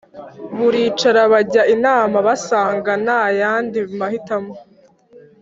[0.57, 4.53] baricara bajya inama basanga ntayandi mahitamo